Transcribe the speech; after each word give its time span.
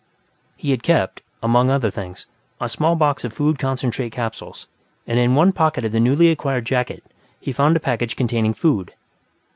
He 0.57 0.71
had 0.71 0.81
kept, 0.81 1.21
among 1.43 1.69
other 1.69 1.91
things, 1.91 2.25
a 2.59 2.67
small 2.67 2.95
box 2.95 3.23
of 3.23 3.33
food 3.33 3.59
concentrate 3.59 4.09
capsules, 4.09 4.65
and 5.05 5.19
in 5.19 5.35
one 5.35 5.51
pocket 5.51 5.85
of 5.85 5.91
the 5.91 5.99
newly 5.99 6.31
acquired 6.31 6.65
jacket 6.65 7.03
he 7.39 7.51
found 7.51 7.77
a 7.77 7.79
package 7.79 8.15
containing 8.15 8.55
food. 8.55 8.93